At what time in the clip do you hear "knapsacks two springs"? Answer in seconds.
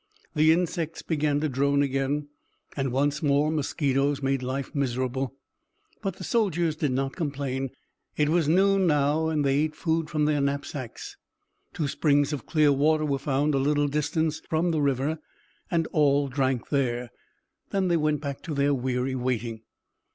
10.41-12.33